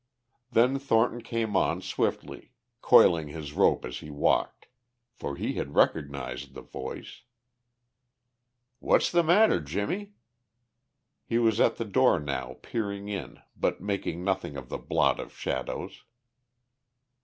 Then 0.51 0.79
Thornton 0.79 1.21
came 1.21 1.55
on 1.55 1.79
swiftly, 1.79 2.53
coiling 2.81 3.27
his 3.27 3.53
rope 3.53 3.85
as 3.85 3.99
he 3.99 4.09
walked. 4.09 4.65
For 5.13 5.35
he 5.35 5.53
had 5.53 5.75
recognized 5.75 6.55
the 6.55 6.63
voice. 6.63 7.21
"What's 8.79 9.11
the 9.11 9.21
matter, 9.21 9.59
Jimmie?" 9.61 10.13
He 11.23 11.37
was 11.37 11.59
at 11.59 11.75
the 11.75 11.85
door 11.85 12.19
now, 12.19 12.57
peering 12.63 13.09
in 13.09 13.43
but 13.55 13.79
making 13.79 14.23
nothing 14.23 14.57
of 14.57 14.69
the 14.69 14.79
blot 14.79 15.19
of 15.19 15.37
shadows. 15.37 16.01